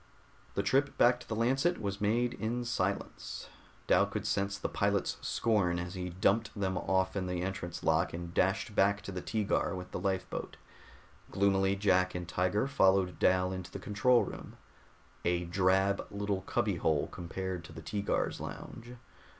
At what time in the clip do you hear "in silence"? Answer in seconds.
2.33-3.49